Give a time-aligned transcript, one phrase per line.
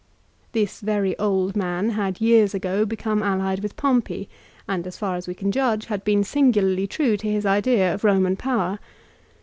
[0.53, 4.29] This very old man had years ago become allied with Pompey,
[4.67, 8.35] and, as far as we can judge, been singularly true to his idea of Eoman
[8.39, 8.79] power.